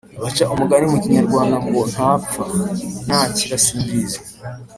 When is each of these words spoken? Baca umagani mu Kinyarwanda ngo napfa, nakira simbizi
Baca 0.23 0.43
umagani 0.53 0.85
mu 0.91 0.97
Kinyarwanda 1.03 1.55
ngo 1.65 1.81
napfa, 1.93 2.43
nakira 3.07 3.55
simbizi 3.65 4.19